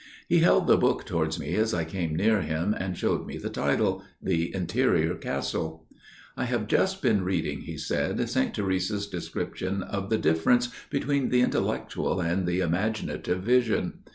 [0.27, 3.51] He held the book towards me as I came near him, and showed me the
[3.51, 5.85] title, "The Interior Castle."
[6.35, 11.41] "I have just been reading," he said, "Saint Teresa's description of the difference between the
[11.41, 13.99] intellectual and the imaginative vision.